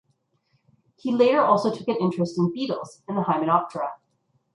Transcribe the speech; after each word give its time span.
He 0.95 1.11
later 1.13 1.41
also 1.41 1.71
took 1.71 1.87
an 1.87 1.97
interest 1.99 2.35
in 2.35 2.45
the 2.45 2.49
beetles 2.49 3.03
and 3.07 3.15
the 3.15 3.21
hymenoptera. 3.21 3.89